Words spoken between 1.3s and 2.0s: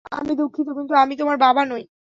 বাবা নই।